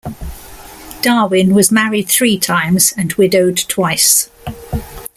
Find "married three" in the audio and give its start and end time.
1.71-2.39